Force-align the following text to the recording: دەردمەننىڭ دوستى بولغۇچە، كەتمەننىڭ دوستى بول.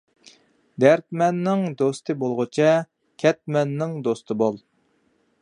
دەردمەننىڭ 0.83 1.61
دوستى 1.81 2.15
بولغۇچە، 2.23 2.73
كەتمەننىڭ 3.25 3.95
دوستى 4.09 4.41
بول. 4.43 4.61